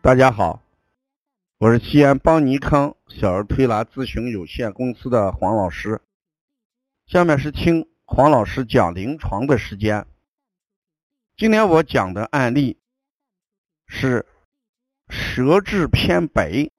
[0.00, 0.62] 大家好，
[1.58, 6.00] 我是西安邦尼康小儿推拿咨询有限公司的黄老师。
[7.06, 10.06] 下面是听黄老师讲临床的时间。
[11.36, 12.78] 今天我讲的案例
[13.88, 14.24] 是
[15.08, 16.70] 舌质偏白、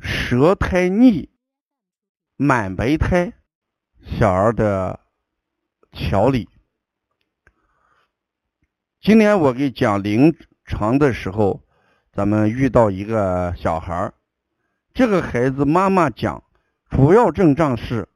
[0.00, 1.30] 舌苔腻、
[2.34, 3.32] 满白苔
[4.18, 4.98] 小儿的
[5.92, 6.48] 调理。
[9.00, 11.62] 今天我给讲临床的时候。
[12.12, 14.14] 咱们遇到一个小孩儿，
[14.92, 16.42] 这个孩子妈妈讲，
[16.88, 18.08] 主要症状是，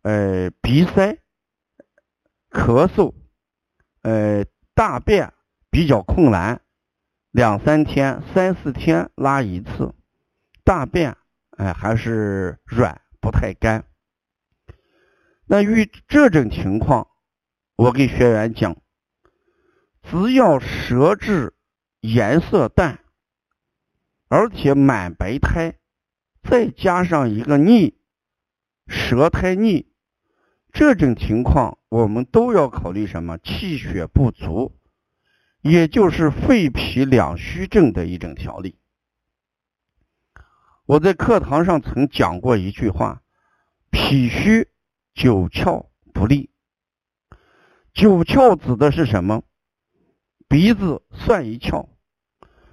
[0.00, 1.18] 呃，鼻塞、
[2.50, 3.12] 咳嗽，
[4.00, 5.34] 呃，大便
[5.70, 6.62] 比较困难，
[7.30, 9.94] 两三天、三四天拉一次，
[10.64, 11.14] 大便
[11.58, 13.84] 哎还是软，不太干。
[15.44, 17.06] 那遇这种情况，
[17.76, 18.78] 我给学员讲，
[20.02, 21.52] 只要舌质
[22.00, 23.00] 颜色淡。
[24.28, 25.78] 而且满白苔，
[26.42, 27.96] 再加上一个腻，
[28.88, 29.86] 舌苔腻，
[30.72, 33.38] 这种情况我们都要考虑什么？
[33.38, 34.76] 气血不足，
[35.62, 38.78] 也就是肺脾两虚症的一种调理。
[40.86, 43.22] 我在课堂上曾讲过一句话：
[43.90, 44.68] 脾虚
[45.14, 46.50] 九窍不利。
[47.94, 49.44] 九窍指的是什么？
[50.48, 51.88] 鼻子算一窍，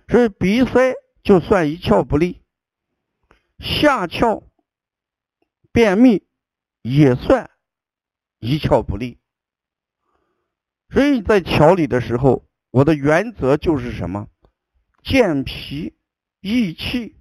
[0.07, 0.95] 所以鼻塞。
[1.23, 2.41] 就算一窍不利，
[3.57, 4.43] 下窍
[5.71, 6.27] 便秘
[6.81, 7.49] 也算
[8.39, 9.19] 一窍不利。
[10.89, 14.27] 所以在调理的时候，我的原则就是什么？
[15.01, 15.95] 健脾
[16.41, 17.15] 益气，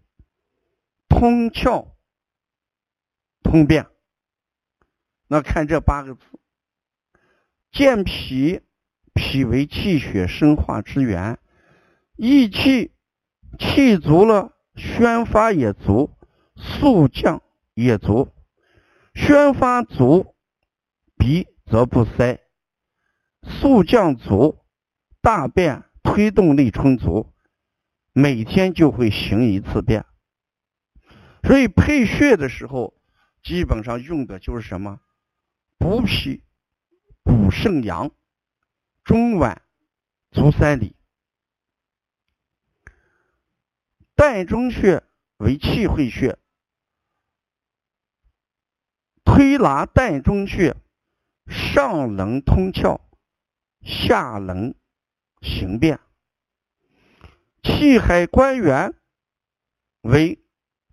[1.09, 1.95] 通窍
[3.43, 3.87] 通便。
[5.29, 6.23] 那看这八个字：
[7.71, 8.61] 健脾，
[9.15, 11.37] 脾为气血生化之源；
[12.17, 12.92] 益气。
[13.59, 16.11] 气足了，宣发也足，
[16.57, 17.43] 速降
[17.75, 18.29] 也足。
[19.15, 20.35] 宣发足，
[21.17, 22.41] 鼻则不塞；
[23.43, 24.59] 速降足，
[25.21, 27.33] 大便推动力充足，
[28.13, 30.05] 每天就会行一次便。
[31.45, 32.95] 所以配穴的时候，
[33.43, 35.01] 基本上用的就是什么？
[35.79, 36.43] 补脾、
[37.23, 38.11] 补肾阳，
[39.05, 39.59] 中脘、
[40.31, 40.97] 足三里。
[44.23, 45.03] 膻中穴
[45.39, 46.39] 为气会穴，
[49.25, 50.77] 推拿膻中穴，
[51.49, 53.01] 上能通窍，
[53.81, 54.77] 下能
[55.41, 55.99] 行便。
[57.65, 58.95] 气海关元
[60.03, 60.39] 为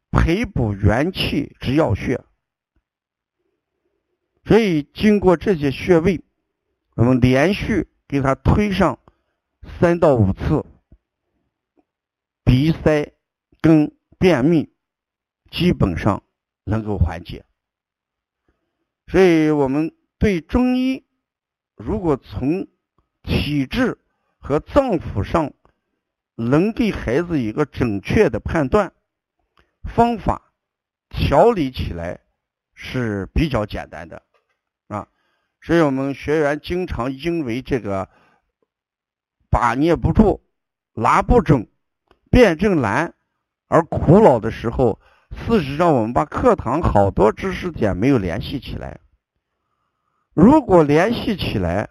[0.09, 2.25] 培补元气之要穴，
[4.43, 6.23] 所以经过这些穴位，
[6.95, 8.97] 我们连续给他推上
[9.79, 10.65] 三到五次，
[12.43, 13.13] 鼻塞。
[13.61, 14.71] 跟便秘
[15.49, 16.23] 基本上
[16.63, 17.45] 能够缓解，
[19.07, 21.05] 所以我们对中医
[21.75, 22.67] 如果从
[23.23, 23.97] 体质
[24.37, 25.53] 和脏腑上
[26.35, 28.93] 能给孩子一个准确的判断
[29.83, 30.53] 方法，
[31.09, 32.21] 调理起来
[32.73, 34.23] 是比较简单的
[34.87, 35.07] 啊。
[35.59, 38.09] 所以我们学员经常因为这个
[39.49, 40.41] 把捏不住、
[40.93, 41.67] 拿不准、
[42.29, 43.15] 辩证难。
[43.69, 44.99] 而苦恼的时候，
[45.31, 48.99] 事实上我们把课堂好多知识点没有联系起来。
[50.33, 51.89] 如果联系起来，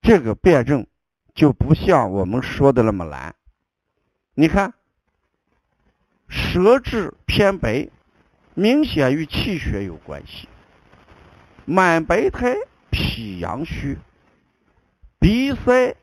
[0.00, 0.86] 这个辩证
[1.34, 3.34] 就不像我们说的那么难。
[4.34, 4.74] 你看，
[6.28, 7.90] 舌质偏白，
[8.54, 10.48] 明显与气血有关系。
[11.64, 12.54] 满白苔，
[12.90, 13.96] 脾阳虚；
[15.18, 15.96] 鼻塞，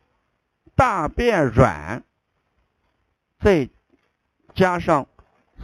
[0.75, 2.03] 大便软。
[3.40, 3.69] 在。
[4.55, 5.08] 加上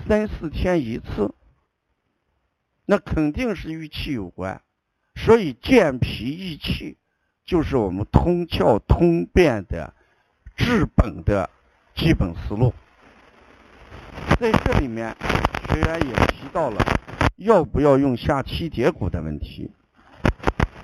[0.07, 1.33] 三四天一次，
[2.85, 4.61] 那肯定是与气有关，
[5.15, 6.97] 所以健脾益气
[7.45, 9.93] 就是我们通窍通便的
[10.55, 11.49] 治本的
[11.95, 12.73] 基本思路。
[14.39, 15.15] 在这里面，
[15.69, 16.81] 学员也提到了
[17.35, 19.71] 要不要用下七节骨的问题。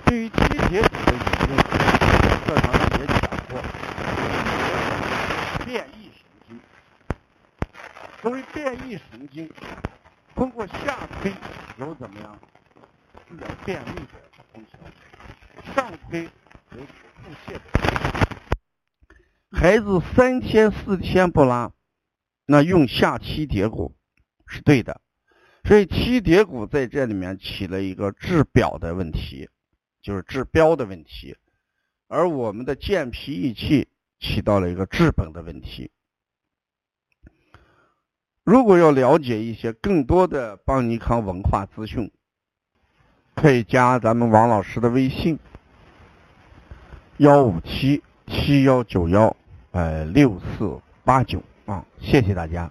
[0.04, 0.36] 对于七
[0.68, 1.18] 节骨的引
[1.48, 1.56] 用，
[2.46, 3.18] 课堂上也讲
[3.50, 3.60] 过，
[5.64, 6.05] 变异。
[8.26, 9.48] 作为变异神经，
[10.34, 11.32] 通过下推
[11.78, 12.36] 有怎么样
[13.28, 14.04] 治疗便秘的
[14.52, 15.72] 功效？
[15.72, 16.24] 上推
[16.72, 17.60] 有腹泻的。
[19.52, 21.70] 孩子三天四天不拉，
[22.46, 23.94] 那用下七叠骨
[24.48, 25.00] 是对的。
[25.62, 29.48] 所以七叠骨在这里面起了一个治表的问题，
[30.02, 31.36] 就是治标的问题，
[32.08, 33.86] 而我们的健脾益气
[34.18, 35.92] 起到了一个治本的问题。
[38.46, 42.12] 如果要了解一些更多的邦尼康文化资讯，
[43.34, 45.36] 可以加咱们王老师的微信：
[47.16, 49.36] 幺五七七幺九幺
[49.72, 52.70] 呃六四八九啊，谢谢大家。